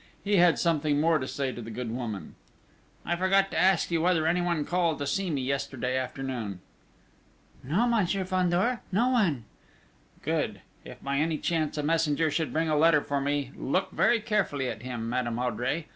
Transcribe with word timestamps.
He 0.23 0.37
had 0.37 0.57
something 0.57 0.99
more 0.99 1.19
to 1.19 1.27
say 1.27 1.51
to 1.51 1.61
the 1.61 1.69
good 1.69 1.91
woman: 1.91 2.33
"I 3.05 3.15
forgot 3.15 3.51
to 3.51 3.59
ask 3.61 3.91
you 3.91 4.01
whether 4.01 4.25
anyone 4.25 4.65
called 4.65 4.97
to 4.97 5.05
see 5.05 5.29
me 5.29 5.41
yesterday 5.43 5.95
afternoon!" 5.95 6.59
"No, 7.63 7.85
Monsieur 7.85 8.25
Fandor, 8.25 8.79
no 8.91 9.09
one!" 9.09 9.45
"Good! 10.23 10.61
If 10.83 11.03
by 11.03 11.17
any 11.19 11.37
chance 11.37 11.77
a 11.77 11.83
messenger 11.83 12.31
should 12.31 12.51
bring 12.51 12.67
a 12.67 12.75
letter 12.75 13.01
for 13.01 13.21
me, 13.21 13.51
look 13.55 13.91
very 13.91 14.19
carefully 14.19 14.69
at 14.69 14.81
him, 14.81 15.07
Madame 15.07 15.37
Oudry. 15.37 15.85